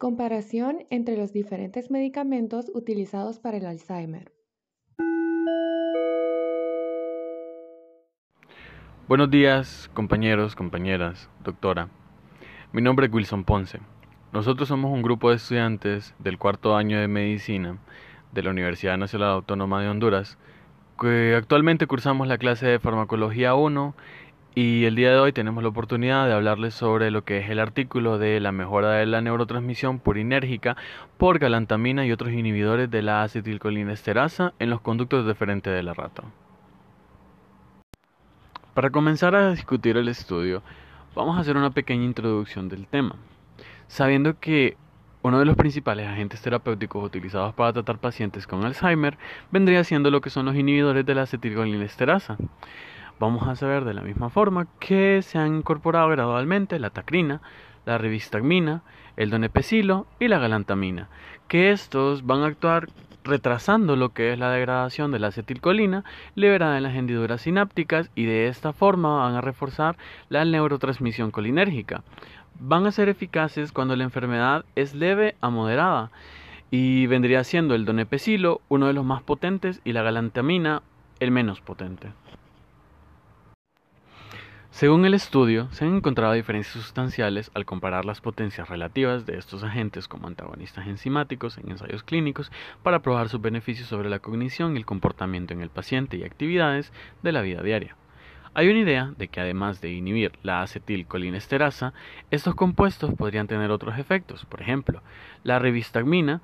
Comparación 0.00 0.86
entre 0.88 1.18
los 1.18 1.34
diferentes 1.34 1.90
medicamentos 1.90 2.72
utilizados 2.72 3.38
para 3.38 3.58
el 3.58 3.66
Alzheimer. 3.66 4.32
Buenos 9.06 9.30
días, 9.30 9.90
compañeros, 9.92 10.56
compañeras, 10.56 11.28
doctora. 11.44 11.90
Mi 12.72 12.80
nombre 12.80 13.08
es 13.08 13.12
Wilson 13.12 13.44
Ponce. 13.44 13.80
Nosotros 14.32 14.68
somos 14.68 14.90
un 14.90 15.02
grupo 15.02 15.28
de 15.28 15.36
estudiantes 15.36 16.14
del 16.18 16.38
cuarto 16.38 16.74
año 16.74 16.98
de 16.98 17.06
medicina 17.06 17.76
de 18.32 18.42
la 18.42 18.52
Universidad 18.52 18.96
Nacional 18.96 19.32
Autónoma 19.32 19.82
de 19.82 19.90
Honduras, 19.90 20.38
que 20.98 21.34
actualmente 21.36 21.86
cursamos 21.86 22.26
la 22.26 22.38
clase 22.38 22.66
de 22.66 22.78
farmacología 22.78 23.54
1 23.54 23.94
y 24.54 24.84
el 24.84 24.96
día 24.96 25.10
de 25.10 25.18
hoy 25.18 25.32
tenemos 25.32 25.62
la 25.62 25.68
oportunidad 25.68 26.26
de 26.26 26.32
hablarles 26.32 26.74
sobre 26.74 27.10
lo 27.10 27.24
que 27.24 27.38
es 27.38 27.50
el 27.50 27.60
artículo 27.60 28.18
de 28.18 28.40
la 28.40 28.50
mejora 28.50 28.92
de 28.92 29.06
la 29.06 29.20
neurotransmisión 29.20 30.00
purinérgica 30.00 30.76
por 31.18 31.38
galantamina 31.38 32.04
y 32.04 32.12
otros 32.12 32.32
inhibidores 32.32 32.90
de 32.90 33.02
la 33.02 33.22
acetilcolinesterasa 33.22 34.52
en 34.58 34.70
los 34.70 34.80
conductos 34.80 35.24
deferentes 35.24 35.72
de 35.72 35.82
la 35.82 35.94
rata. 35.94 36.24
Para 38.74 38.90
comenzar 38.90 39.34
a 39.36 39.52
discutir 39.52 39.96
el 39.96 40.08
estudio, 40.08 40.62
vamos 41.14 41.36
a 41.36 41.40
hacer 41.40 41.56
una 41.56 41.70
pequeña 41.70 42.04
introducción 42.04 42.68
del 42.68 42.86
tema, 42.86 43.16
sabiendo 43.86 44.40
que 44.40 44.76
uno 45.22 45.38
de 45.38 45.44
los 45.44 45.56
principales 45.56 46.08
agentes 46.08 46.40
terapéuticos 46.40 47.04
utilizados 47.04 47.54
para 47.54 47.72
tratar 47.72 47.98
pacientes 47.98 48.46
con 48.46 48.64
Alzheimer 48.64 49.18
vendría 49.52 49.84
siendo 49.84 50.10
lo 50.10 50.20
que 50.20 50.30
son 50.30 50.46
los 50.46 50.56
inhibidores 50.56 51.04
de 51.06 51.14
la 51.14 51.22
acetilcolinesterasa. 51.22 52.36
Vamos 53.20 53.46
a 53.46 53.54
saber 53.54 53.84
de 53.84 53.92
la 53.92 54.00
misma 54.00 54.30
forma 54.30 54.66
que 54.78 55.20
se 55.20 55.36
han 55.36 55.58
incorporado 55.58 56.08
gradualmente 56.08 56.78
la 56.78 56.88
tacrina, 56.88 57.42
la 57.84 57.98
rivistagmina, 57.98 58.82
el 59.18 59.28
donepecilo 59.28 60.06
y 60.18 60.28
la 60.28 60.38
galantamina, 60.38 61.10
que 61.46 61.70
estos 61.70 62.24
van 62.24 62.40
a 62.40 62.46
actuar 62.46 62.88
retrasando 63.22 63.94
lo 63.94 64.14
que 64.14 64.32
es 64.32 64.38
la 64.38 64.50
degradación 64.50 65.12
de 65.12 65.18
la 65.18 65.26
acetilcolina 65.26 66.02
liberada 66.34 66.78
en 66.78 66.82
las 66.82 66.96
hendiduras 66.96 67.42
sinápticas 67.42 68.10
y 68.14 68.24
de 68.24 68.48
esta 68.48 68.72
forma 68.72 69.18
van 69.18 69.34
a 69.34 69.42
reforzar 69.42 69.98
la 70.30 70.42
neurotransmisión 70.46 71.30
colinérgica. 71.30 72.02
Van 72.58 72.86
a 72.86 72.90
ser 72.90 73.10
eficaces 73.10 73.70
cuando 73.70 73.96
la 73.96 74.04
enfermedad 74.04 74.64
es 74.76 74.94
leve 74.94 75.36
a 75.42 75.50
moderada 75.50 76.10
y 76.70 77.06
vendría 77.06 77.44
siendo 77.44 77.74
el 77.74 77.84
donepecilo 77.84 78.62
uno 78.70 78.86
de 78.86 78.94
los 78.94 79.04
más 79.04 79.22
potentes 79.22 79.82
y 79.84 79.92
la 79.92 80.00
galantamina 80.00 80.80
el 81.18 81.30
menos 81.30 81.60
potente. 81.60 82.08
Según 84.70 85.04
el 85.04 85.14
estudio, 85.14 85.68
se 85.72 85.84
han 85.84 85.96
encontrado 85.96 86.32
diferencias 86.32 86.74
sustanciales 86.74 87.50
al 87.54 87.66
comparar 87.66 88.04
las 88.04 88.20
potencias 88.20 88.68
relativas 88.68 89.26
de 89.26 89.36
estos 89.36 89.64
agentes 89.64 90.06
como 90.06 90.28
antagonistas 90.28 90.86
enzimáticos 90.86 91.58
en 91.58 91.70
ensayos 91.70 92.04
clínicos 92.04 92.52
para 92.82 93.00
probar 93.00 93.28
sus 93.28 93.42
beneficios 93.42 93.88
sobre 93.88 94.08
la 94.08 94.20
cognición 94.20 94.74
y 94.74 94.78
el 94.78 94.86
comportamiento 94.86 95.52
en 95.52 95.60
el 95.60 95.70
paciente 95.70 96.16
y 96.16 96.22
actividades 96.22 96.92
de 97.22 97.32
la 97.32 97.42
vida 97.42 97.62
diaria. 97.62 97.96
Hay 98.54 98.68
una 98.68 98.78
idea 98.78 99.12
de 99.18 99.28
que 99.28 99.40
además 99.40 99.80
de 99.80 99.92
inhibir 99.92 100.32
la 100.42 100.62
acetilcolinesterasa, 100.62 101.92
estos 102.30 102.54
compuestos 102.54 103.12
podrían 103.14 103.48
tener 103.48 103.72
otros 103.72 103.98
efectos. 103.98 104.46
Por 104.46 104.62
ejemplo, 104.62 105.02
la 105.42 105.58
rivistagmina 105.58 106.42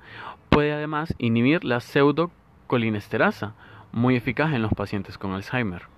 puede 0.49 0.73
además 0.73 1.15
inhibir 1.17 1.63
la 1.63 1.79
pseudocolinesterasa, 1.79 3.55
muy 3.93 4.15
eficaz 4.15 4.53
en 4.53 4.61
los 4.61 4.73
pacientes 4.73 5.17
con 5.17 5.31
Alzheimer. 5.31 5.96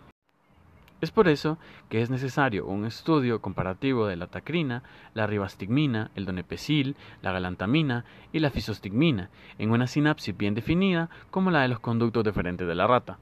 Es 1.01 1.11
por 1.11 1.29
eso 1.29 1.57
que 1.87 2.01
es 2.01 2.09
necesario 2.09 2.65
un 2.65 2.85
estudio 2.85 3.41
comparativo 3.41 4.05
de 4.05 4.17
la 4.17 4.27
tacrina, 4.27 4.83
la 5.13 5.27
ribastigmina, 5.27 6.11
el 6.15 6.25
donepecil, 6.25 6.97
la 7.21 7.31
galantamina 7.31 8.03
y 8.33 8.39
la 8.39 8.49
fisostigmina 8.49 9.29
en 9.57 9.71
una 9.71 9.87
sinapsis 9.87 10.35
bien 10.35 10.55
definida 10.55 11.09
como 11.31 11.51
la 11.51 11.61
de 11.61 11.69
los 11.69 11.79
conductos 11.79 12.25
deferentes 12.25 12.67
de 12.67 12.75
la 12.75 12.85
rata. 12.85 13.17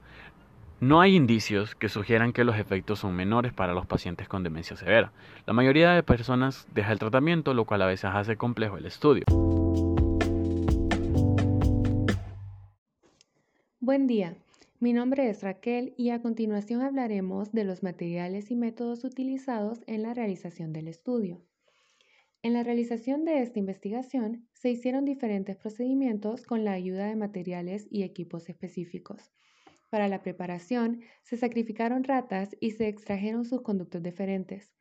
No 0.80 1.02
hay 1.02 1.16
indicios 1.16 1.76
que 1.76 1.90
sugieran 1.90 2.34
que 2.34 2.44
los 2.44 2.58
efectos 2.58 3.00
son 3.00 3.16
menores 3.16 3.54
para 3.54 3.74
los 3.74 3.86
pacientes 3.86 4.28
con 4.28 4.44
demencia 4.44 4.76
severa. 4.76 5.12
La 5.46 5.54
mayoría 5.54 5.92
de 5.92 6.04
personas 6.04 6.68
deja 6.74 6.92
el 6.92 7.00
tratamiento, 7.00 7.54
lo 7.54 7.66
cual 7.66 7.84
a 7.84 7.88
veces 7.88 8.12
hace 8.14 8.38
complejo 8.38 8.78
el 8.78 8.86
estudio. 8.86 9.24
Buen 13.80 14.06
día. 14.06 14.36
Mi 14.80 14.94
nombre 14.94 15.28
es 15.28 15.42
Raquel 15.42 15.96
y 15.98 16.12
a 16.12 16.22
continuación 16.22 16.84
hablaremos 16.84 17.52
de 17.52 17.64
los 17.64 17.82
materiales 17.82 18.52
y 18.52 18.56
métodos 18.56 19.04
utilizados 19.04 19.82
en 19.88 20.04
la 20.04 20.14
realización 20.14 20.72
del 20.72 20.88
estudio. 20.88 21.42
En 22.44 22.54
la 22.54 22.62
realización 22.62 23.26
de 23.26 23.42
esta 23.42 23.58
investigación 23.58 24.48
se 24.54 24.70
hicieron 24.70 25.04
diferentes 25.04 25.58
procedimientos 25.58 26.46
con 26.46 26.64
la 26.64 26.74
ayuda 26.74 27.08
de 27.08 27.16
materiales 27.16 27.88
y 27.90 28.04
equipos 28.04 28.50
específicos. 28.50 29.32
Para 29.90 30.08
la 30.10 30.22
preparación 30.22 31.02
se 31.24 31.38
sacrificaron 31.38 32.04
ratas 32.04 32.56
y 32.60 32.72
se 32.72 32.88
extrajeron 32.88 33.46
sus 33.46 33.64
conductos 33.64 34.04
deferentes. 34.04 34.76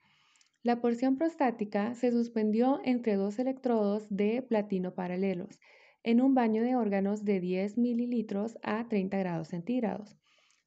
La 0.62 0.82
porción 0.82 1.16
prostática 1.16 1.94
se 1.94 2.10
suspendió 2.10 2.80
entre 2.84 3.16
dos 3.16 3.38
electrodos 3.38 4.06
de 4.10 4.42
platino 4.42 4.94
paralelos 4.94 5.58
en 6.06 6.20
un 6.20 6.34
baño 6.34 6.62
de 6.62 6.76
órganos 6.76 7.24
de 7.24 7.40
10 7.40 7.78
mililitros 7.78 8.56
a 8.62 8.88
30 8.88 9.18
grados 9.18 9.48
centígrados. 9.48 10.16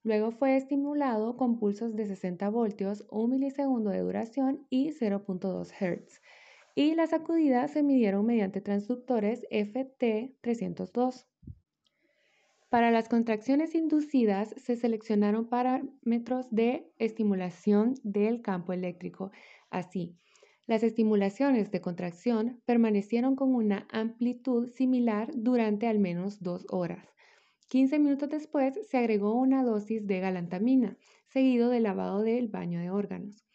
Luego 0.04 0.32
fue 0.32 0.58
estimulado 0.58 1.38
con 1.38 1.58
pulsos 1.60 1.96
de 1.96 2.06
60 2.08 2.50
voltios, 2.50 3.06
1 3.10 3.28
milisegundo 3.30 3.90
de 3.90 4.00
duración 4.00 4.68
y 4.70 4.90
0.2 4.90 5.72
Hz. 5.72 6.22
Y 6.76 6.94
las 6.94 7.12
sacudidas 7.12 7.72
se 7.72 7.84
midieron 7.84 8.26
mediante 8.26 8.60
transductores 8.60 9.46
FT302. 9.50 11.26
Para 12.70 12.92
las 12.92 13.08
contracciones 13.08 13.76
inducidas 13.76 14.54
se 14.58 14.76
seleccionaron 14.76 15.48
parámetros 15.48 16.50
de 16.52 16.92
estimulación 16.98 17.96
del 18.04 18.42
campo 18.42 18.74
eléctrico. 18.74 19.32
Así, 19.70 20.18
las 20.70 20.84
estimulaciones 20.84 21.72
de 21.72 21.82
contracción 21.82 22.62
permanecieron 22.68 23.36
con 23.36 23.56
una 23.56 23.88
amplitud 23.90 24.70
similar 24.70 25.32
durante 25.34 25.88
al 25.88 25.98
menos 25.98 26.44
dos 26.44 26.68
horas. 26.70 27.08
15 27.70 27.98
minutos 27.98 28.30
después 28.30 28.80
se 28.88 29.00
agregó 29.00 29.34
una 29.34 29.64
dosis 29.64 30.06
de 30.06 30.20
galantamina, 30.20 30.96
seguido 31.26 31.72
del 31.72 31.82
lavado 31.82 32.22
del 32.22 32.50
baño 32.50 32.80
de 32.80 32.92
órganos. 32.92 33.48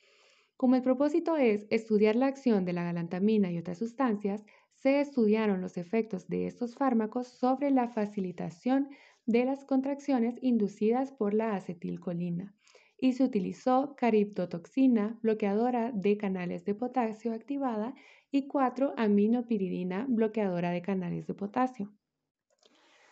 Como 0.56 0.74
el 0.74 0.82
propósito 0.82 1.36
es 1.36 1.68
estudiar 1.70 2.16
la 2.16 2.26
acción 2.26 2.64
de 2.64 2.72
la 2.72 2.82
galantamina 2.82 3.52
y 3.52 3.58
otras 3.58 3.78
sustancias, 3.78 4.44
se 4.72 5.00
estudiaron 5.00 5.60
los 5.60 5.76
efectos 5.76 6.26
de 6.26 6.48
estos 6.48 6.74
fármacos 6.74 7.28
sobre 7.28 7.70
la 7.70 7.86
facilitación 7.86 8.88
de 9.24 9.44
las 9.44 9.64
contracciones 9.64 10.34
inducidas 10.42 11.12
por 11.12 11.32
la 11.32 11.54
acetilcolina 11.54 12.56
y 13.04 13.12
se 13.12 13.22
utilizó 13.22 13.94
cariptotoxina, 13.96 15.18
bloqueadora 15.20 15.92
de 15.92 16.16
canales 16.16 16.64
de 16.64 16.74
potasio 16.74 17.34
activada, 17.34 17.94
y 18.30 18.48
4-aminopiridina, 18.48 20.06
bloqueadora 20.08 20.70
de 20.70 20.80
canales 20.80 21.26
de 21.26 21.34
potasio. 21.34 21.92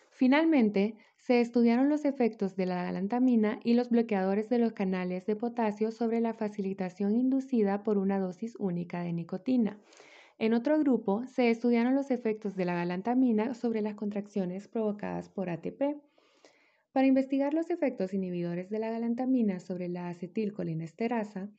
Finalmente, 0.09 0.95
se 1.17 1.41
estudiaron 1.41 1.89
los 1.89 2.05
efectos 2.05 2.55
de 2.55 2.65
la 2.65 2.83
galantamina 2.83 3.59
y 3.63 3.75
los 3.75 3.91
bloqueadores 3.91 4.49
de 4.49 4.57
los 4.57 4.73
canales 4.73 5.27
de 5.27 5.35
potasio 5.35 5.91
sobre 5.91 6.21
la 6.21 6.33
facilitación 6.33 7.15
inducida 7.15 7.83
por 7.83 7.99
una 7.99 8.17
dosis 8.17 8.55
única 8.57 9.03
de 9.03 9.13
nicotina. 9.13 9.79
En 10.39 10.55
otro 10.55 10.79
grupo, 10.79 11.27
se 11.27 11.51
estudiaron 11.51 11.93
los 11.93 12.09
efectos 12.09 12.55
de 12.55 12.65
la 12.65 12.73
galantamina 12.73 13.53
sobre 13.53 13.83
las 13.83 13.93
contracciones 13.93 14.67
provocadas 14.67 15.29
por 15.29 15.51
ATP. 15.51 16.01
Para 16.93 17.07
investigar 17.07 17.53
los 17.55 17.71
efectos 17.71 18.13
inhibidores 18.13 18.69
de 18.69 18.77
la 18.77 18.91
galantamina 18.91 19.59
sobre 19.59 19.89
la 19.89 20.09
acetilcolinesterasa, 20.09 21.49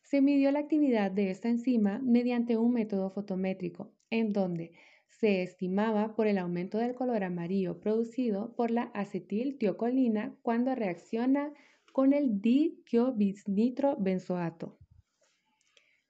se 0.00 0.22
midió 0.22 0.52
la 0.52 0.60
actividad 0.60 1.10
de 1.10 1.30
esta 1.30 1.48
enzima 1.48 1.98
mediante 1.98 2.56
un 2.56 2.72
método 2.72 3.10
fotométrico, 3.10 3.92
en 4.10 4.32
donde 4.32 4.70
se 5.08 5.42
estimaba 5.42 6.14
por 6.14 6.28
el 6.28 6.38
aumento 6.38 6.78
del 6.78 6.94
color 6.94 7.24
amarillo 7.24 7.80
producido 7.80 8.54
por 8.54 8.70
la 8.70 8.84
acetiltiocolina 8.94 10.36
cuando 10.42 10.72
reacciona 10.76 11.52
con 11.92 12.12
el 12.12 12.40
ditiobisnitrobenzoato. 12.40 14.78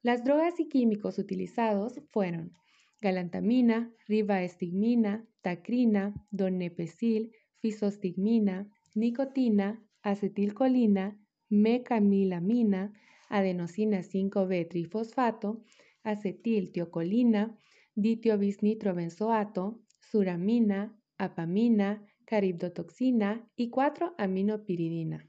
Las 0.03 0.23
drogas 0.23 0.59
y 0.59 0.69
químicos 0.69 1.17
utilizados 1.17 1.99
fueron 2.09 2.53
galantamina, 3.01 3.91
rivaestigmina, 4.07 5.25
tacrina, 5.41 6.13
donepecil, 6.29 7.31
fisostigmina, 7.59 8.69
nicotina, 8.95 9.79
acetilcolina, 10.01 11.17
mecamilamina, 11.49 12.93
adenosina 13.29 13.99
5-B-trifosfato, 13.99 15.63
acetiltiocolina, 16.03 17.57
ditiobisnitrobenzoato, 17.95 19.83
suramina, 19.99 20.95
apamina, 21.17 22.05
caribdotoxina 22.25 23.49
y 23.55 23.69
4-aminopiridina. 23.69 25.27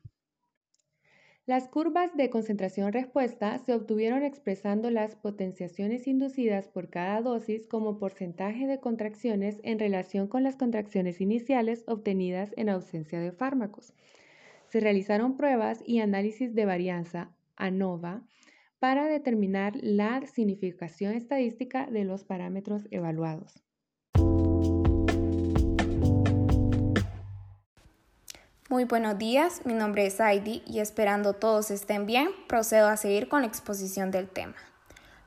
Las 1.49 1.67
curvas 1.67 2.15
de 2.15 2.29
concentración-respuesta 2.29 3.56
se 3.56 3.73
obtuvieron 3.73 4.23
expresando 4.23 4.91
las 4.91 5.17
potenciaciones 5.17 6.06
inducidas 6.06 6.69
por 6.69 6.91
cada 6.91 7.23
dosis 7.23 7.67
como 7.67 7.99
porcentaje 7.99 8.67
de 8.67 8.81
contracciones 8.81 9.59
en 9.62 9.79
relación 9.79 10.29
con 10.29 10.43
las 10.43 10.56
contracciones 10.56 11.23
iniciales 11.23 11.85
obtenidas 11.87 12.53
en 12.59 12.69
ausencia 12.69 13.19
de 13.19 13.33
fármacos. 13.33 13.95
Se 14.69 14.81
realizaron 14.81 15.39
pruebas 15.39 15.83
y 15.87 16.00
análisis 16.00 16.55
de 16.55 16.67
varianza 16.67 17.35
ANOVA 17.56 18.27
para 18.79 19.06
determinar 19.06 19.73
la 19.81 20.27
significación 20.27 21.15
estadística 21.15 21.87
de 21.87 22.05
los 22.05 22.25
parámetros 22.25 22.87
evaluados. 22.91 23.65
Muy 28.70 28.85
buenos 28.85 29.17
días, 29.17 29.62
mi 29.65 29.73
nombre 29.73 30.05
es 30.05 30.20
Heidi 30.20 30.62
y 30.67 30.81
esperando 30.81 31.32
todos 31.32 31.70
estén 31.70 32.05
bien, 32.05 32.29
procedo 32.49 32.88
a 32.88 32.99
seguir 32.99 33.31
con 33.31 33.41
la 33.41 33.47
exposición 33.47 34.11
del 34.11 34.29
tema. 34.29 34.56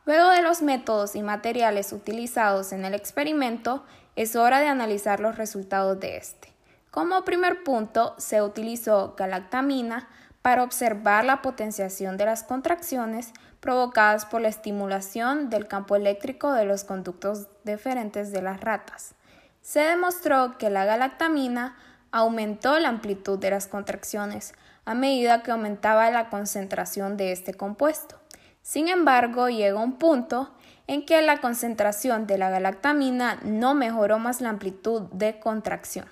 Luego 0.06 0.30
de 0.30 0.44
los 0.44 0.62
métodos 0.62 1.16
y 1.16 1.24
materiales 1.24 1.92
utilizados 1.92 2.72
en 2.72 2.86
el 2.86 2.94
experimento, 2.94 3.84
es 4.16 4.36
hora 4.36 4.60
de 4.60 4.68
analizar 4.68 5.20
los 5.20 5.40
resultados 5.40 6.00
de 6.00 6.18
este. 6.18 6.54
Como 6.92 7.26
primer 7.26 7.64
punto, 7.64 8.14
se 8.20 8.44
utilizó 8.44 9.16
galactamina 9.18 10.08
para 10.44 10.62
observar 10.62 11.26
la 11.26 11.42
potenciación 11.42 12.18
de 12.18 12.26
las 12.26 12.44
contracciones 12.44 13.34
provocadas 13.60 14.28
por 14.28 14.42
la 14.42 14.50
estimulación 14.50 15.50
del 15.50 15.68
campo 15.68 15.96
eléctrico 15.96 16.54
de 16.54 16.66
los 16.66 16.84
conductos 16.84 17.48
deferentes 17.64 18.32
de 18.32 18.44
las 18.44 18.62
ratas. 18.62 19.16
Se 19.62 19.80
demostró 19.80 20.60
que 20.60 20.70
la 20.70 20.86
galactamina 20.86 21.76
aumentó 22.12 22.80
la 22.80 22.90
amplitud 22.90 23.40
de 23.40 23.52
las 23.52 23.68
contracciones 23.68 24.54
a 24.86 24.94
medida 24.94 25.44
que 25.44 25.52
aumentaba 25.52 26.10
la 26.12 26.30
concentración 26.30 27.18
de 27.18 27.32
este 27.32 27.54
compuesto. 27.54 28.20
Sin 28.62 28.88
embargo, 28.88 29.50
llegó 29.50 29.82
un 29.82 29.94
punto 29.94 30.52
en 30.88 31.06
que 31.06 31.22
la 31.22 31.40
concentración 31.40 32.28
de 32.28 32.38
la 32.38 32.50
galactamina 32.50 33.40
no 33.44 33.74
mejoró 33.74 34.20
más 34.20 34.42
la 34.42 34.50
amplitud 34.50 35.04
de 35.12 35.40
contracción. 35.40 36.06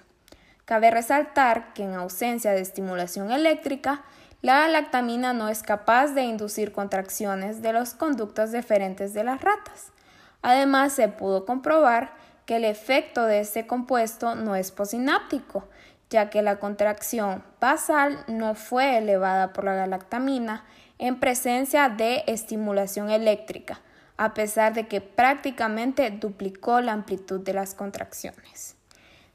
Cabe 0.65 0.91
resaltar 0.91 1.73
que 1.73 1.83
en 1.83 1.95
ausencia 1.95 2.51
de 2.51 2.61
estimulación 2.61 3.31
eléctrica, 3.31 4.03
la 4.41 4.59
galactamina 4.59 5.33
no 5.33 5.49
es 5.49 5.63
capaz 5.63 6.09
de 6.09 6.23
inducir 6.23 6.71
contracciones 6.71 7.61
de 7.61 7.73
los 7.73 7.93
conductos 7.93 8.51
deferentes 8.51 9.13
de 9.13 9.23
las 9.23 9.41
ratas. 9.41 9.91
Además, 10.41 10.93
se 10.93 11.09
pudo 11.09 11.45
comprobar 11.45 12.13
que 12.49 12.55
el 12.55 12.65
efecto 12.65 13.27
de 13.27 13.41
este 13.41 13.67
compuesto 13.67 14.33
no 14.33 14.55
es 14.55 14.71
posináptico, 14.71 15.65
ya 16.09 16.31
que 16.31 16.41
la 16.41 16.55
contracción 16.55 17.43
basal 17.61 18.23
no 18.25 18.55
fue 18.55 18.97
elevada 18.97 19.53
por 19.53 19.65
la 19.65 19.75
galactamina 19.75 20.65
en 20.97 21.19
presencia 21.19 21.89
de 21.89 22.23
estimulación 22.25 23.11
eléctrica, 23.11 23.81
a 24.17 24.33
pesar 24.33 24.73
de 24.73 24.87
que 24.87 24.99
prácticamente 24.99 26.09
duplicó 26.09 26.81
la 26.81 26.93
amplitud 26.93 27.39
de 27.39 27.53
las 27.53 27.75
contracciones. 27.75 28.75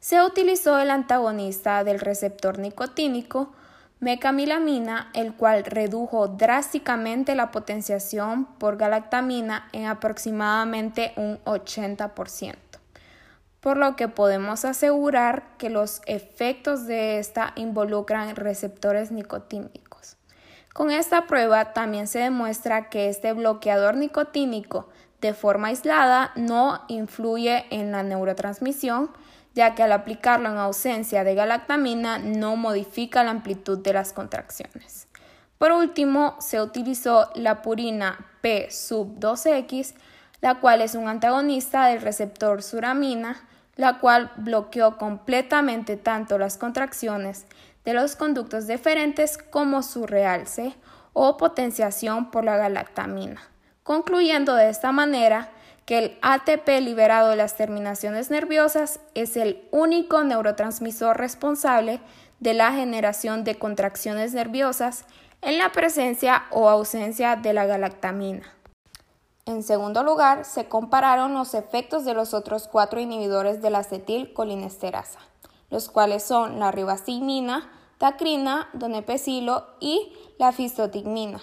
Se 0.00 0.20
utilizó 0.20 0.80
el 0.80 0.90
antagonista 0.90 1.84
del 1.84 2.00
receptor 2.00 2.58
nicotínico, 2.58 3.52
mecamilamina, 4.00 5.12
el 5.14 5.34
cual 5.34 5.62
redujo 5.62 6.26
drásticamente 6.26 7.36
la 7.36 7.52
potenciación 7.52 8.46
por 8.58 8.76
galactamina 8.76 9.68
en 9.70 9.86
aproximadamente 9.86 11.12
un 11.14 11.38
80% 11.44 12.63
por 13.64 13.78
lo 13.78 13.96
que 13.96 14.08
podemos 14.08 14.66
asegurar 14.66 15.56
que 15.56 15.70
los 15.70 16.02
efectos 16.04 16.86
de 16.86 17.18
esta 17.18 17.54
involucran 17.56 18.36
receptores 18.36 19.10
nicotínicos. 19.10 20.18
Con 20.74 20.90
esta 20.90 21.26
prueba 21.26 21.72
también 21.72 22.06
se 22.06 22.18
demuestra 22.18 22.90
que 22.90 23.08
este 23.08 23.32
bloqueador 23.32 23.96
nicotínico 23.96 24.90
de 25.22 25.32
forma 25.32 25.68
aislada 25.68 26.32
no 26.36 26.82
influye 26.88 27.64
en 27.70 27.90
la 27.90 28.02
neurotransmisión, 28.02 29.10
ya 29.54 29.74
que 29.74 29.82
al 29.82 29.92
aplicarlo 29.92 30.50
en 30.50 30.58
ausencia 30.58 31.24
de 31.24 31.34
galactamina 31.34 32.18
no 32.18 32.56
modifica 32.56 33.24
la 33.24 33.30
amplitud 33.30 33.78
de 33.78 33.94
las 33.94 34.12
contracciones. 34.12 35.08
Por 35.56 35.72
último, 35.72 36.36
se 36.38 36.60
utilizó 36.60 37.30
la 37.34 37.62
purina 37.62 38.26
P 38.42 38.70
sub 38.70 39.18
2X, 39.18 39.94
la 40.42 40.56
cual 40.56 40.82
es 40.82 40.94
un 40.94 41.08
antagonista 41.08 41.86
del 41.86 42.02
receptor 42.02 42.62
suramina, 42.62 43.48
la 43.76 43.98
cual 43.98 44.30
bloqueó 44.36 44.98
completamente 44.98 45.96
tanto 45.96 46.38
las 46.38 46.56
contracciones 46.56 47.46
de 47.84 47.94
los 47.94 48.16
conductos 48.16 48.66
deferentes 48.66 49.38
como 49.38 49.82
su 49.82 50.06
realce 50.06 50.74
o 51.12 51.36
potenciación 51.36 52.30
por 52.30 52.44
la 52.44 52.56
galactamina, 52.56 53.42
concluyendo 53.82 54.54
de 54.54 54.70
esta 54.70 54.92
manera 54.92 55.50
que 55.86 55.98
el 55.98 56.18
ATP 56.22 56.80
liberado 56.80 57.30
de 57.30 57.36
las 57.36 57.56
terminaciones 57.56 58.30
nerviosas 58.30 59.00
es 59.14 59.36
el 59.36 59.68
único 59.70 60.24
neurotransmisor 60.24 61.18
responsable 61.18 62.00
de 62.40 62.54
la 62.54 62.72
generación 62.72 63.44
de 63.44 63.56
contracciones 63.56 64.32
nerviosas 64.32 65.04
en 65.42 65.58
la 65.58 65.72
presencia 65.72 66.44
o 66.50 66.70
ausencia 66.70 67.36
de 67.36 67.52
la 67.52 67.66
galactamina. 67.66 68.44
En 69.46 69.62
segundo 69.62 70.02
lugar, 70.02 70.46
se 70.46 70.68
compararon 70.68 71.34
los 71.34 71.52
efectos 71.52 72.06
de 72.06 72.14
los 72.14 72.32
otros 72.32 72.66
cuatro 72.66 72.98
inhibidores 72.98 73.60
de 73.60 73.68
la 73.68 73.80
acetilcolinesterasa, 73.80 75.18
los 75.68 75.90
cuales 75.90 76.22
son 76.22 76.58
la 76.60 76.70
ribastigmina, 76.70 77.70
tacrina, 77.98 78.70
donepecilo 78.72 79.66
y 79.80 80.14
la 80.38 80.52
fistotigmina. 80.52 81.42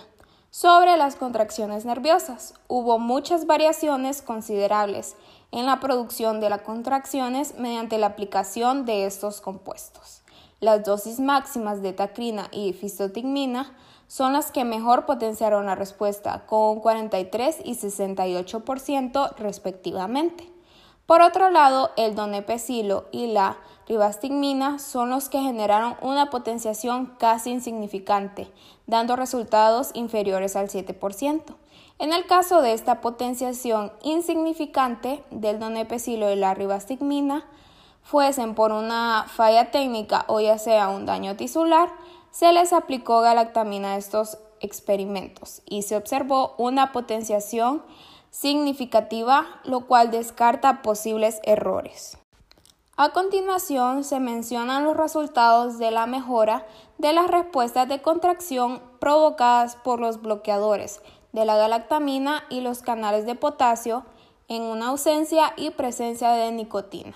Sobre 0.49 0.97
las 0.97 1.15
contracciones 1.15 1.85
nerviosas, 1.85 2.55
hubo 2.67 2.97
muchas 2.97 3.45
variaciones 3.45 4.23
considerables 4.23 5.15
en 5.51 5.67
la 5.67 5.79
producción 5.79 6.39
de 6.39 6.49
las 6.49 6.63
contracciones 6.63 7.57
mediante 7.59 7.99
la 7.99 8.07
aplicación 8.07 8.83
de 8.85 9.05
estos 9.05 9.41
compuestos. 9.41 10.23
Las 10.59 10.83
dosis 10.83 11.19
máximas 11.19 11.83
de 11.83 11.93
tacrina 11.93 12.47
y 12.51 12.73
fistotigmina 12.73 13.75
son 14.11 14.33
las 14.33 14.51
que 14.51 14.65
mejor 14.65 15.05
potenciaron 15.05 15.67
la 15.67 15.75
respuesta, 15.75 16.43
con 16.45 16.81
43 16.81 17.59
y 17.63 17.75
68% 17.75 19.35
respectivamente. 19.37 20.51
Por 21.05 21.21
otro 21.21 21.49
lado, 21.49 21.91
el 21.95 22.13
donepecilo 22.13 23.05
y 23.13 23.27
la 23.27 23.55
ribastigmina 23.87 24.79
son 24.79 25.11
los 25.11 25.29
que 25.29 25.39
generaron 25.39 25.95
una 26.01 26.29
potenciación 26.29 27.13
casi 27.19 27.51
insignificante, 27.51 28.51
dando 28.85 29.15
resultados 29.15 29.91
inferiores 29.93 30.57
al 30.57 30.67
7%. 30.67 31.43
En 31.97 32.11
el 32.11 32.25
caso 32.25 32.61
de 32.61 32.73
esta 32.73 32.99
potenciación 32.99 33.93
insignificante 34.03 35.23
del 35.31 35.57
donepecilo 35.57 36.29
y 36.29 36.35
la 36.35 36.53
ribastigmina, 36.53 37.45
fuesen 38.03 38.55
por 38.55 38.71
una 38.71 39.25
falla 39.27 39.71
técnica 39.71 40.25
o 40.27 40.41
ya 40.41 40.57
sea 40.57 40.89
un 40.89 41.05
daño 41.05 41.37
tisular, 41.37 41.89
se 42.31 42.51
les 42.53 42.73
aplicó 42.73 43.21
galactamina 43.21 43.93
a 43.93 43.97
estos 43.97 44.37
experimentos 44.61 45.61
y 45.65 45.83
se 45.83 45.95
observó 45.95 46.55
una 46.57 46.91
potenciación 46.91 47.83
significativa, 48.29 49.45
lo 49.63 49.81
cual 49.87 50.09
descarta 50.09 50.81
posibles 50.81 51.39
errores. 51.43 52.17
A 52.97 53.09
continuación 53.09 54.03
se 54.03 54.19
mencionan 54.19 54.83
los 54.83 54.95
resultados 54.95 55.79
de 55.79 55.91
la 55.91 56.05
mejora 56.05 56.65
de 56.97 57.13
las 57.13 57.29
respuestas 57.29 57.87
de 57.87 58.01
contracción 58.01 58.81
provocadas 58.99 59.75
por 59.75 59.99
los 59.99 60.21
bloqueadores 60.21 61.01
de 61.31 61.45
la 61.45 61.55
galactamina 61.55 62.43
y 62.49 62.61
los 62.61 62.81
canales 62.81 63.25
de 63.25 63.35
potasio 63.35 64.05
en 64.47 64.63
una 64.63 64.89
ausencia 64.89 65.53
y 65.55 65.71
presencia 65.71 66.31
de 66.31 66.51
nicotina. 66.51 67.15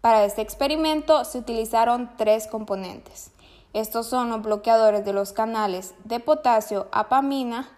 Para 0.00 0.24
este 0.24 0.42
experimento 0.42 1.24
se 1.24 1.38
utilizaron 1.38 2.10
tres 2.16 2.46
componentes. 2.46 3.31
Estos 3.72 4.06
son 4.06 4.28
los 4.28 4.42
bloqueadores 4.42 5.04
de 5.04 5.14
los 5.14 5.32
canales 5.32 5.94
de 6.04 6.20
potasio 6.20 6.88
apamina, 6.92 7.68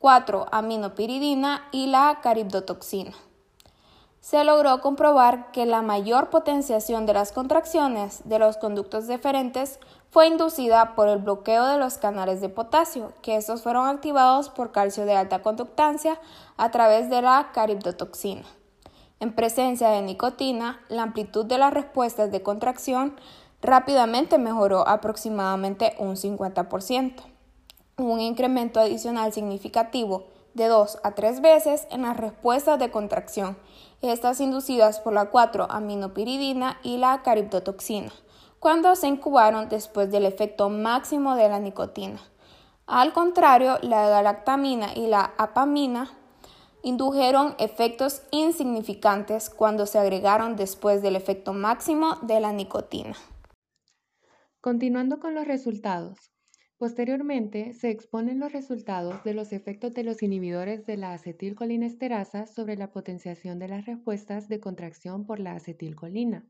4-aminopiridina 0.00 1.62
y 1.70 1.86
la 1.86 2.18
caribdotoxina. 2.22 3.12
Se 4.20 4.42
logró 4.42 4.80
comprobar 4.80 5.52
que 5.52 5.66
la 5.66 5.82
mayor 5.82 6.30
potenciación 6.30 7.04
de 7.04 7.12
las 7.12 7.30
contracciones 7.32 8.22
de 8.24 8.38
los 8.38 8.56
conductos 8.56 9.06
deferentes 9.06 9.78
fue 10.10 10.28
inducida 10.28 10.94
por 10.94 11.08
el 11.08 11.18
bloqueo 11.18 11.66
de 11.66 11.76
los 11.76 11.98
canales 11.98 12.40
de 12.40 12.48
potasio, 12.48 13.12
que 13.20 13.36
estos 13.36 13.62
fueron 13.62 13.86
activados 13.86 14.48
por 14.48 14.72
calcio 14.72 15.04
de 15.04 15.14
alta 15.14 15.42
conductancia 15.42 16.18
a 16.56 16.70
través 16.70 17.10
de 17.10 17.20
la 17.20 17.50
caribdotoxina. 17.52 18.44
En 19.20 19.34
presencia 19.34 19.90
de 19.90 20.02
nicotina, 20.02 20.80
la 20.88 21.02
amplitud 21.02 21.44
de 21.44 21.58
las 21.58 21.74
respuestas 21.74 22.30
de 22.30 22.42
contracción 22.42 23.16
rápidamente 23.64 24.38
mejoró 24.38 24.86
aproximadamente 24.86 25.94
un 25.98 26.16
50%. 26.16 27.14
un 27.96 28.20
incremento 28.20 28.80
adicional 28.80 29.32
significativo 29.32 30.24
de 30.54 30.66
2 30.66 30.98
a 31.02 31.12
3 31.12 31.40
veces 31.40 31.86
en 31.90 32.02
las 32.02 32.16
respuestas 32.16 32.78
de 32.78 32.90
contracción, 32.90 33.56
estas 34.02 34.40
inducidas 34.40 35.00
por 35.00 35.12
la 35.12 35.30
4-aminopiridina 35.30 36.78
y 36.82 36.98
la 36.98 37.22
cariptotoxina, 37.22 38.12
cuando 38.58 38.96
se 38.96 39.06
incubaron 39.06 39.68
después 39.68 40.10
del 40.10 40.26
efecto 40.26 40.68
máximo 40.70 41.36
de 41.36 41.48
la 41.48 41.60
nicotina. 41.60 42.20
Al 42.86 43.12
contrario, 43.12 43.78
la 43.82 44.08
galactamina 44.08 44.92
y 44.94 45.06
la 45.06 45.32
apamina 45.38 46.10
indujeron 46.82 47.54
efectos 47.58 48.22
insignificantes 48.30 49.50
cuando 49.50 49.86
se 49.86 49.98
agregaron 49.98 50.56
después 50.56 51.00
del 51.00 51.16
efecto 51.16 51.52
máximo 51.52 52.16
de 52.22 52.40
la 52.40 52.52
nicotina. 52.52 53.16
Continuando 54.64 55.20
con 55.20 55.34
los 55.34 55.46
resultados. 55.46 56.32
Posteriormente, 56.78 57.74
se 57.74 57.90
exponen 57.90 58.40
los 58.40 58.50
resultados 58.50 59.22
de 59.22 59.34
los 59.34 59.52
efectos 59.52 59.92
de 59.92 60.04
los 60.04 60.22
inhibidores 60.22 60.86
de 60.86 60.96
la 60.96 61.12
acetilcolinesterasa 61.12 62.46
sobre 62.46 62.78
la 62.78 62.90
potenciación 62.90 63.58
de 63.58 63.68
las 63.68 63.84
respuestas 63.84 64.48
de 64.48 64.60
contracción 64.60 65.26
por 65.26 65.38
la 65.38 65.52
acetilcolina. 65.52 66.46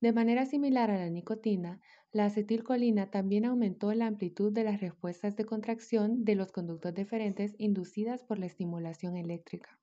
De 0.00 0.12
manera 0.12 0.44
similar 0.44 0.90
a 0.90 0.98
la 0.98 1.08
nicotina, 1.08 1.80
la 2.10 2.24
acetilcolina 2.24 3.12
también 3.12 3.44
aumentó 3.44 3.94
la 3.94 4.08
amplitud 4.08 4.52
de 4.52 4.64
las 4.64 4.80
respuestas 4.80 5.36
de 5.36 5.44
contracción 5.44 6.24
de 6.24 6.34
los 6.34 6.50
conductos 6.50 6.94
deferentes 6.94 7.54
inducidas 7.58 8.24
por 8.24 8.40
la 8.40 8.46
estimulación 8.46 9.16
eléctrica. 9.16 9.78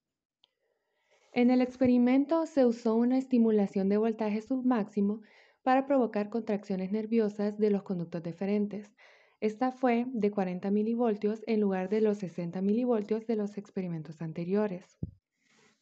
En 1.32 1.50
el 1.50 1.62
experimento 1.62 2.46
se 2.46 2.66
usó 2.66 2.96
una 2.96 3.18
estimulación 3.18 3.88
de 3.88 3.96
voltaje 3.96 4.42
submáximo 4.42 5.22
para 5.64 5.86
provocar 5.86 6.30
contracciones 6.30 6.92
nerviosas 6.92 7.58
de 7.58 7.70
los 7.70 7.84
conductos 7.84 8.22
deferentes, 8.22 8.92
esta 9.40 9.72
fue 9.72 10.06
de 10.14 10.32
40 10.32 10.72
milivoltios 10.72 11.44
en 11.48 11.62
lugar 11.62 11.90
de 11.90 12.02
los 12.02 12.20
60 12.20 12.62
milivoltios 12.62 13.26
de 13.28 13.36
los 13.36 13.58
experimentos 13.58 14.22
anteriores. 14.22 14.98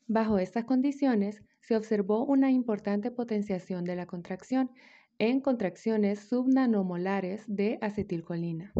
Bajo 0.07 0.39
estas 0.39 0.65
condiciones, 0.65 1.43
se 1.61 1.75
observó 1.75 2.25
una 2.25 2.51
importante 2.51 3.11
potenciación 3.11 3.83
de 3.83 3.95
la 3.95 4.07
contracción 4.07 4.71
en 5.19 5.41
contracciones 5.41 6.19
subnanomolares 6.19 7.43
de 7.47 7.77
acetilcolina. 7.81 8.73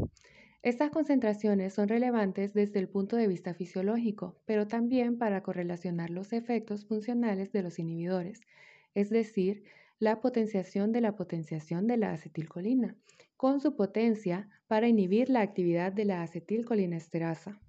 Estas 0.63 0.91
concentraciones 0.91 1.74
son 1.74 1.88
relevantes 1.88 2.53
desde 2.53 2.79
el 2.79 2.89
punto 2.89 3.15
de 3.15 3.27
vista 3.27 3.53
fisiológico, 3.53 4.41
pero 4.46 4.67
también 4.67 5.17
para 5.17 5.41
correlacionar 5.41 6.10
los 6.10 6.34
efectos 6.34 6.86
funcionales 6.86 7.51
de 7.51 7.63
los 7.63 7.79
inhibidores, 7.79 8.41
es 8.93 9.10
decir, 9.10 9.63
la 10.01 10.20
potenciación 10.20 10.91
de 10.91 11.00
la 11.00 11.15
potenciación 11.15 11.86
de 11.86 11.96
la 11.96 12.12
acetilcolina, 12.12 12.98
con 13.38 13.62
su 13.62 13.75
potencia 13.75 14.50
para 14.65 14.88
inhibir 14.88 15.29
la 15.29 15.41
actividad 15.41 15.93
de 15.93 16.05
la 16.05 16.24
acetilcolinesterasa. 16.24 17.62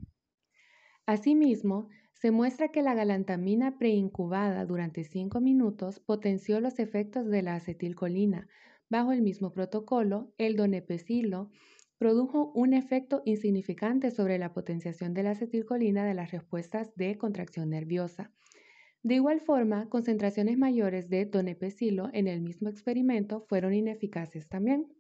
Asimismo, 1.05 1.91
se 2.15 2.31
muestra 2.31 2.69
que 2.69 2.81
la 2.81 2.95
galantamina 2.95 3.77
preincubada 3.79 4.65
durante 4.65 5.05
5 5.05 5.41
minutos 5.43 6.01
potenció 6.01 6.59
los 6.61 6.79
efectos 6.79 7.29
de 7.29 7.43
la 7.43 7.57
acetilcolina. 7.57 8.49
Bajo 8.89 9.13
el 9.13 9.21
mismo 9.21 9.53
protocolo, 9.53 10.33
el 10.39 10.57
donepecilo 10.57 11.51
produjo 11.99 12.51
un 12.55 12.73
efecto 12.73 13.21
insignificante 13.27 14.11
sobre 14.11 14.39
la 14.39 14.55
potenciación 14.55 15.13
de 15.13 15.23
la 15.23 15.33
acetilcolina 15.33 16.07
de 16.07 16.15
las 16.15 16.31
respuestas 16.31 16.95
de 16.97 17.19
contracción 17.19 17.69
nerviosa. 17.69 18.33
De 19.05 19.17
igual 19.17 19.41
forma, 19.41 19.89
concentraciones 19.89 20.57
mayores 20.57 21.09
de 21.09 21.27
donepecilo 21.27 22.09
en 22.13 22.29
el 22.29 22.41
mismo 22.41 22.69
experimento 22.69 23.41
fueron 23.41 23.75
ineficaces 23.75 24.49
también. 24.49 24.95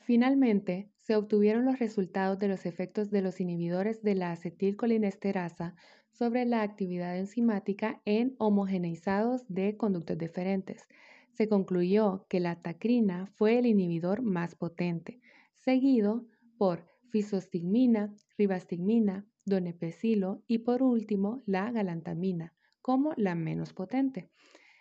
Finalmente, 0.00 0.90
se 0.96 1.14
obtuvieron 1.14 1.66
los 1.66 1.78
resultados 1.78 2.38
de 2.38 2.48
los 2.48 2.64
efectos 2.64 3.10
de 3.10 3.20
los 3.20 3.40
inhibidores 3.40 4.02
de 4.02 4.14
la 4.14 4.32
acetilcolinesterasa 4.32 5.76
sobre 6.12 6.46
la 6.46 6.62
actividad 6.62 7.18
enzimática 7.18 8.00
en 8.06 8.36
homogeneizados 8.38 9.44
de 9.48 9.76
conductos 9.76 10.16
diferentes. 10.16 10.88
Se 11.32 11.46
concluyó 11.46 12.24
que 12.30 12.40
la 12.40 12.62
tacrina 12.62 13.26
fue 13.34 13.58
el 13.58 13.66
inhibidor 13.66 14.22
más 14.22 14.54
potente, 14.54 15.20
seguido 15.56 16.24
por 16.56 16.86
fisostigmina, 17.10 18.14
ribastigmina, 18.38 19.26
donepecilo 19.44 20.42
y 20.46 20.58
por 20.58 20.82
último 20.82 21.42
la 21.44 21.70
galantamina 21.70 22.54
como 22.84 23.14
la 23.16 23.34
menos 23.34 23.72
potente. 23.72 24.28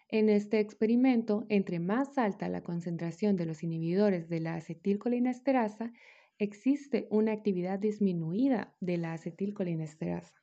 En 0.10 0.28
este 0.28 0.60
experimento, 0.60 1.46
entre 1.48 1.80
más 1.80 2.18
alta 2.18 2.50
la 2.50 2.62
concentración 2.62 3.38
de 3.38 3.46
los 3.46 3.64
inhibidores 3.64 4.28
de 4.28 4.42
la 4.42 4.56
acetilcolinesterasa, 4.56 5.94
existe 6.38 7.08
una 7.12 7.32
actividad 7.32 7.80
disminuida 7.80 8.76
de 8.82 8.98
la 8.98 9.14
acetilcolinesterasa. 9.14 10.36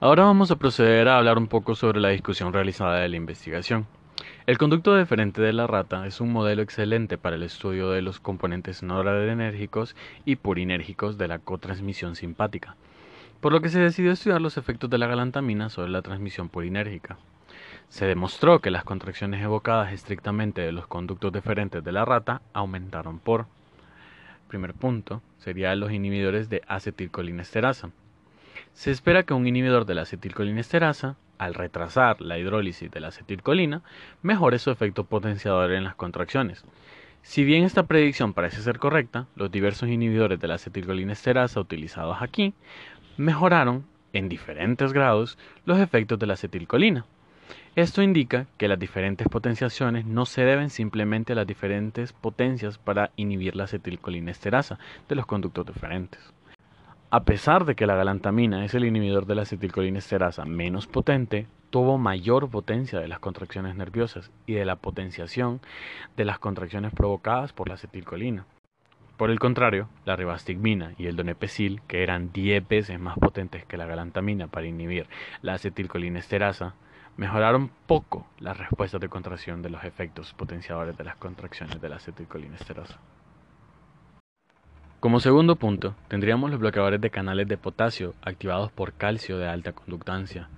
Ahora 0.00 0.24
vamos 0.24 0.50
a 0.50 0.56
proceder 0.56 1.06
a 1.06 1.18
hablar 1.18 1.38
un 1.38 1.46
poco 1.46 1.76
sobre 1.76 2.00
la 2.00 2.08
discusión 2.08 2.52
realizada 2.52 2.98
de 2.98 3.08
la 3.08 3.16
investigación. 3.16 3.86
El 4.46 4.58
conducto 4.58 4.94
deferente 4.94 5.40
de 5.42 5.52
la 5.52 5.66
rata 5.66 6.06
es 6.06 6.20
un 6.20 6.32
modelo 6.32 6.62
excelente 6.62 7.18
para 7.18 7.36
el 7.36 7.42
estudio 7.42 7.90
de 7.90 8.02
los 8.02 8.20
componentes 8.20 8.82
noradrenérgicos 8.82 9.94
y 10.24 10.36
purinérgicos 10.36 11.18
de 11.18 11.28
la 11.28 11.38
cotransmisión 11.38 12.16
simpática 12.16 12.76
por 13.40 13.52
lo 13.52 13.60
que 13.60 13.70
se 13.70 13.80
decidió 13.80 14.12
estudiar 14.12 14.40
los 14.40 14.56
efectos 14.58 14.90
de 14.90 14.98
la 14.98 15.06
galantamina 15.06 15.70
sobre 15.70 15.90
la 15.90 16.02
transmisión 16.02 16.48
purinérgica. 16.48 17.16
Se 17.88 18.06
demostró 18.06 18.60
que 18.60 18.70
las 18.70 18.84
contracciones 18.84 19.42
evocadas 19.42 19.92
estrictamente 19.92 20.60
de 20.60 20.72
los 20.72 20.86
conductos 20.86 21.32
deferentes 21.32 21.82
de 21.82 21.92
la 21.92 22.04
rata 22.04 22.42
aumentaron 22.52 23.18
por 23.18 23.46
primer 24.48 24.74
punto 24.74 25.22
sería 25.38 25.74
los 25.76 25.92
inhibidores 25.92 26.50
de 26.50 26.62
acetilcolinesterasa. 26.66 27.90
Se 28.72 28.90
espera 28.90 29.24
que 29.24 29.34
un 29.34 29.46
inhibidor 29.46 29.84
de 29.84 29.94
la 29.94 30.02
acetilcolinesterasa, 30.02 31.16
al 31.38 31.54
retrasar 31.54 32.20
la 32.20 32.38
hidrólisis 32.38 32.90
de 32.90 33.00
la 33.00 33.08
acetilcolina, 33.08 33.82
mejore 34.22 34.58
su 34.58 34.70
efecto 34.70 35.04
potenciador 35.04 35.72
en 35.72 35.84
las 35.84 35.94
contracciones. 35.94 36.64
Si 37.22 37.44
bien 37.44 37.64
esta 37.64 37.86
predicción 37.86 38.32
parece 38.32 38.62
ser 38.62 38.78
correcta, 38.78 39.26
los 39.36 39.50
diversos 39.50 39.88
inhibidores 39.88 40.40
de 40.40 40.48
la 40.48 40.54
acetilcolinesterasa 40.54 41.60
utilizados 41.60 42.18
aquí 42.20 42.54
mejoraron, 43.16 43.84
en 44.12 44.28
diferentes 44.28 44.92
grados, 44.92 45.38
los 45.66 45.78
efectos 45.78 46.18
de 46.18 46.26
la 46.26 46.34
acetilcolina. 46.34 47.04
Esto 47.76 48.02
indica 48.02 48.46
que 48.56 48.66
las 48.66 48.78
diferentes 48.78 49.28
potenciaciones 49.28 50.04
no 50.04 50.26
se 50.26 50.42
deben 50.42 50.70
simplemente 50.70 51.32
a 51.34 51.36
las 51.36 51.46
diferentes 51.46 52.12
potencias 52.12 52.78
para 52.78 53.12
inhibir 53.16 53.54
la 53.54 53.64
acetilcolinesterasa 53.64 54.78
de 55.08 55.14
los 55.14 55.26
conductos 55.26 55.66
diferentes. 55.66 56.20
A 57.12 57.24
pesar 57.24 57.64
de 57.64 57.74
que 57.74 57.88
la 57.88 57.96
galantamina 57.96 58.64
es 58.64 58.72
el 58.74 58.84
inhibidor 58.84 59.26
de 59.26 59.34
la 59.34 59.42
acetilcolinesterasa 59.42 60.44
menos 60.44 60.86
potente, 60.86 61.48
tuvo 61.70 61.98
mayor 61.98 62.48
potencia 62.48 63.00
de 63.00 63.08
las 63.08 63.18
contracciones 63.18 63.74
nerviosas 63.74 64.30
y 64.46 64.52
de 64.52 64.64
la 64.64 64.76
potenciación 64.76 65.60
de 66.16 66.24
las 66.24 66.38
contracciones 66.38 66.94
provocadas 66.94 67.52
por 67.52 67.66
la 67.66 67.74
acetilcolina. 67.74 68.46
Por 69.16 69.32
el 69.32 69.40
contrario, 69.40 69.88
la 70.04 70.14
ribastigmina 70.14 70.94
y 70.98 71.08
el 71.08 71.16
donepecil, 71.16 71.82
que 71.88 72.04
eran 72.04 72.30
10 72.32 72.68
veces 72.68 73.00
más 73.00 73.18
potentes 73.18 73.64
que 73.64 73.76
la 73.76 73.86
galantamina 73.86 74.46
para 74.46 74.68
inhibir 74.68 75.08
la 75.42 75.54
acetilcolinesterasa, 75.54 76.74
mejoraron 77.16 77.72
poco 77.88 78.28
las 78.38 78.56
respuestas 78.56 79.00
de 79.00 79.08
contracción 79.08 79.62
de 79.62 79.70
los 79.70 79.82
efectos 79.82 80.32
potenciadores 80.34 80.96
de 80.96 81.02
las 81.02 81.16
contracciones 81.16 81.80
de 81.80 81.88
la 81.88 81.96
acetilcolinesterasa. 81.96 83.00
Como 85.00 85.18
segundo 85.18 85.56
punto, 85.56 85.94
tendríamos 86.08 86.50
los 86.50 86.60
bloqueadores 86.60 87.00
de 87.00 87.08
canales 87.08 87.48
de 87.48 87.56
potasio 87.56 88.14
activados 88.20 88.70
por 88.70 88.92
calcio 88.92 89.38
de 89.38 89.48
alta 89.48 89.72
conductancia, 89.72 90.50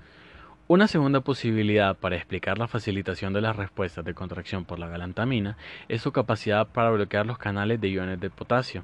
una 0.66 0.88
segunda 0.88 1.20
posibilidad 1.20 1.96
para 1.96 2.16
explicar 2.16 2.58
la 2.58 2.66
facilitación 2.66 3.32
de 3.32 3.40
las 3.40 3.54
respuestas 3.54 4.04
de 4.04 4.14
contracción 4.14 4.64
por 4.64 4.80
la 4.80 4.88
galantamina 4.88 5.56
es 5.88 6.02
su 6.02 6.10
capacidad 6.10 6.66
para 6.66 6.90
bloquear 6.90 7.24
los 7.24 7.38
canales 7.38 7.80
de 7.80 7.90
iones 7.90 8.18
de 8.18 8.30
potasio. 8.30 8.82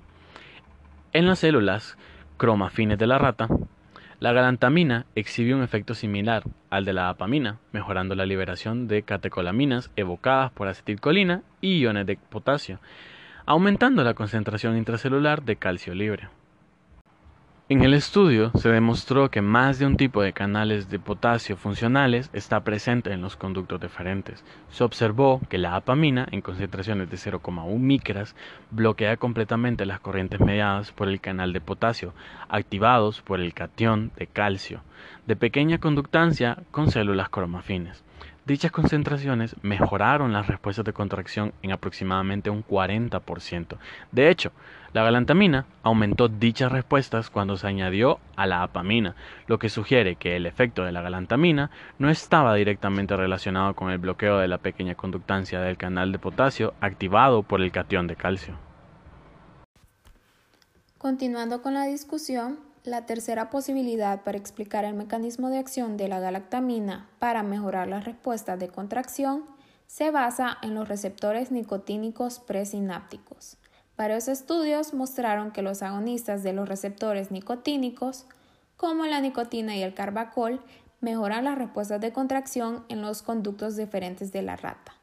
En 1.13 1.27
las 1.27 1.41
células 1.41 1.99
cromafines 2.37 2.99
de 2.99 3.09
la 3.09 3.19
rata, 3.19 3.49
la 4.21 4.33
galantamina 4.33 5.07
exhibe 5.17 5.55
un 5.55 5.65
efecto 5.65 5.95
similar 5.95 6.45
al 6.71 6.85
de 6.85 6.93
la 6.93 7.09
apamina, 7.09 7.59
mejorando 7.73 8.15
la 8.15 8.27
liberación 8.27 8.87
de 8.87 9.03
catecolaminas 9.03 9.91
evocadas 9.97 10.53
por 10.53 10.69
acetilcolina 10.69 11.43
y 11.61 11.79
iones 11.79 12.07
de 12.07 12.17
potasio, 12.17 12.79
aumentando 13.49 14.05
la 14.05 14.13
concentración 14.13 14.77
intracelular 14.77 15.43
de 15.43 15.57
calcio 15.57 15.95
libre. 15.95 16.29
En 17.71 17.83
el 17.83 17.95
estudio 17.95 18.51
se 18.57 18.69
demostró 18.69 19.31
que 19.31 19.41
más 19.41 19.79
de 19.79 19.87
un 19.87 19.97
tipo 19.97 20.21
de 20.21 20.35
canales 20.35 20.91
de 20.91 20.99
potasio 20.99 21.57
funcionales 21.57 22.29
está 22.35 22.63
presente 22.63 23.11
en 23.11 23.23
los 23.23 23.37
conductos 23.37 23.81
deferentes. 23.81 24.45
Se 24.69 24.85
observó 24.85 25.41
que 25.49 25.57
la 25.57 25.77
apamina 25.77 26.29
en 26.31 26.43
concentraciones 26.43 27.09
de 27.09 27.17
0,1 27.17 27.79
micras 27.79 28.37
bloquea 28.71 29.17
completamente 29.17 29.87
las 29.87 30.01
corrientes 30.01 30.41
mediadas 30.41 30.93
por 30.93 31.09
el 31.09 31.23
canal 31.23 31.55
de 31.55 31.63
potasio, 31.63 32.13
activados 32.51 33.23
por 33.23 33.41
el 33.41 33.55
catión 33.55 34.13
de 34.19 34.27
calcio, 34.27 34.83
de 35.27 35.37
pequeña 35.37 35.79
conductancia 35.79 36.59
con 36.71 36.91
células 36.91 37.29
cromafines. 37.29 38.03
Dichas 38.49 38.73
concentraciones 38.73 39.55
mejoraron 39.61 40.33
las 40.33 40.47
respuestas 40.47 40.83
de 40.87 40.95
contracción 40.95 41.53
en 41.61 41.73
aproximadamente 41.73 42.49
un 42.49 42.65
40%. 42.65 43.77
De 44.11 44.31
hecho, 44.31 44.53
la 44.95 45.03
galantamina 45.03 45.67
aumentó 45.83 46.29
dichas 46.29 46.73
respuestas 46.73 47.29
cuando 47.29 47.59
se 47.59 47.67
añadió 47.67 48.21
a 48.37 48.47
la 48.47 48.63
apamina, 48.63 49.15
lo 49.49 49.59
que 49.59 49.69
sugiere 49.69 50.17
que 50.17 50.35
el 50.35 50.47
efecto 50.47 50.83
de 50.83 50.93
la 50.93 51.03
galantamina 51.03 51.71
no 51.99 52.09
estaba 52.09 52.55
directamente 52.55 53.15
relacionado 53.15 53.75
con 53.75 53.91
el 53.91 53.99
bloqueo 53.99 54.39
de 54.39 54.49
la 54.49 54.57
pequeña 54.57 54.95
conductancia 54.95 55.61
del 55.61 55.77
canal 55.77 56.11
de 56.11 56.19
potasio 56.19 56.73
activado 56.81 57.43
por 57.43 57.61
el 57.61 57.71
catión 57.71 58.07
de 58.07 58.17
calcio. 58.17 58.55
Continuando 60.97 61.61
con 61.61 61.75
la 61.75 61.85
discusión, 61.85 62.59
la 62.85 63.07
tercera 63.07 63.51
posibilidad 63.51 64.23
para 64.23 64.39
explicar 64.39 64.85
el 64.85 64.95
mecanismo 64.95 65.51
de 65.51 65.59
acción 65.59 65.97
de 65.97 66.09
la 66.09 66.21
galactamina 66.21 67.09
para 67.19 67.43
mejorar 67.43 67.89
las 67.89 68.05
respuestas 68.05 68.59
de 68.59 68.69
contracción 68.69 69.45
se 69.87 70.11
basa 70.11 70.59
en 70.63 70.75
los 70.75 70.89
receptores 70.89 71.51
nicotínicos 71.51 72.39
presinápticos. 72.39 73.57
Varios 73.97 74.29
estudios 74.29 74.95
mostraron 74.95 75.51
que 75.51 75.63
los 75.63 75.83
agonistas 75.83 76.43
de 76.43 76.53
los 76.53 76.69
receptores 76.69 77.31
nicotínicos, 77.31 78.27
como 78.77 79.07
la 79.07 79.21
nicotina 79.21 79.75
y 79.77 79.83
el 79.83 79.95
carbacol, 79.95 80.61
mejoran 81.01 81.45
las 81.45 81.59
respuestas 81.59 82.01
de 82.01 82.13
contracción 82.13 82.85
en 82.89 83.03
los 83.03 83.23
conductos 83.23 83.77
diferentes 83.77 84.31
de 84.31 84.43
la 84.43 84.57
rata, 84.57 84.95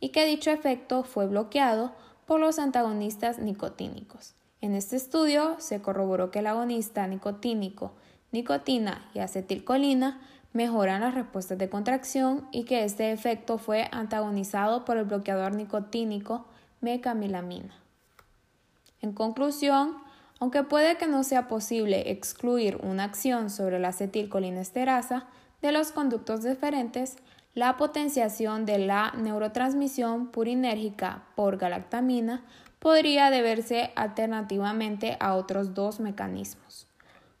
y 0.00 0.10
que 0.10 0.26
dicho 0.26 0.50
efecto 0.50 1.02
fue 1.02 1.26
bloqueado 1.26 1.92
por 2.26 2.40
los 2.40 2.58
antagonistas 2.58 3.38
nicotínicos. 3.38 4.34
En 4.62 4.76
este 4.76 4.94
estudio 4.94 5.56
se 5.58 5.82
corroboró 5.82 6.30
que 6.30 6.38
el 6.38 6.46
agonista 6.46 7.04
nicotínico, 7.08 7.90
nicotina 8.30 9.10
y 9.12 9.18
acetilcolina 9.18 10.20
mejoran 10.52 11.00
las 11.00 11.14
respuestas 11.14 11.58
de 11.58 11.68
contracción 11.68 12.46
y 12.52 12.62
que 12.62 12.84
este 12.84 13.10
efecto 13.10 13.58
fue 13.58 13.88
antagonizado 13.90 14.84
por 14.84 14.98
el 14.98 15.04
bloqueador 15.04 15.56
nicotínico 15.56 16.46
mecamilamina. 16.80 17.74
En 19.00 19.12
conclusión, 19.12 19.96
aunque 20.38 20.62
puede 20.62 20.96
que 20.96 21.08
no 21.08 21.24
sea 21.24 21.48
posible 21.48 22.12
excluir 22.12 22.78
una 22.84 23.02
acción 23.02 23.50
sobre 23.50 23.80
la 23.80 23.88
acetilcolinesterasa 23.88 25.26
de 25.60 25.72
los 25.72 25.90
conductos 25.90 26.44
diferentes, 26.44 27.16
la 27.54 27.76
potenciación 27.76 28.64
de 28.64 28.78
la 28.78 29.12
neurotransmisión 29.16 30.28
purinérgica 30.28 31.24
por 31.34 31.56
galactamina 31.56 32.44
podría 32.82 33.30
deberse 33.30 33.92
alternativamente 33.94 35.16
a 35.20 35.34
otros 35.34 35.72
dos 35.72 36.00
mecanismos, 36.00 36.88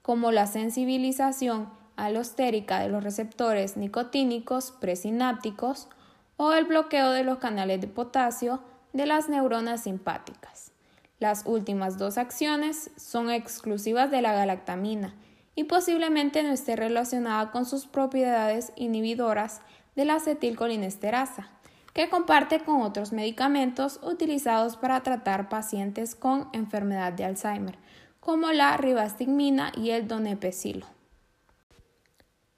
como 0.00 0.30
la 0.30 0.46
sensibilización 0.46 1.68
alostérica 1.96 2.78
de 2.78 2.88
los 2.88 3.02
receptores 3.02 3.76
nicotínicos 3.76 4.70
presinápticos 4.70 5.88
o 6.36 6.52
el 6.52 6.64
bloqueo 6.64 7.10
de 7.10 7.24
los 7.24 7.38
canales 7.38 7.80
de 7.80 7.88
potasio 7.88 8.62
de 8.92 9.04
las 9.06 9.28
neuronas 9.28 9.82
simpáticas. 9.82 10.70
Las 11.18 11.44
últimas 11.44 11.98
dos 11.98 12.18
acciones 12.18 12.92
son 12.96 13.28
exclusivas 13.28 14.12
de 14.12 14.22
la 14.22 14.34
galactamina 14.34 15.16
y 15.56 15.64
posiblemente 15.64 16.44
no 16.44 16.52
esté 16.52 16.76
relacionada 16.76 17.50
con 17.50 17.66
sus 17.66 17.86
propiedades 17.86 18.72
inhibidoras 18.76 19.60
de 19.96 20.04
la 20.04 20.14
acetilcolinesterasa 20.14 21.50
que 21.92 22.08
comparte 22.08 22.60
con 22.60 22.82
otros 22.82 23.12
medicamentos 23.12 24.00
utilizados 24.02 24.76
para 24.76 25.02
tratar 25.02 25.48
pacientes 25.48 26.14
con 26.14 26.48
enfermedad 26.52 27.12
de 27.12 27.24
Alzheimer, 27.24 27.78
como 28.20 28.50
la 28.52 28.76
ribastigmina 28.76 29.72
y 29.76 29.90
el 29.90 30.08
donepezilo. 30.08 30.86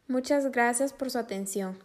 Muchas 0.06 0.50
gracias 0.50 0.92
por 0.92 1.10
su 1.10 1.18
atención. 1.18 1.78